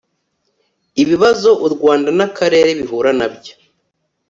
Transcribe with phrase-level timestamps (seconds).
[1.03, 3.53] ibibazo u Rwanda n akarere bihura na byo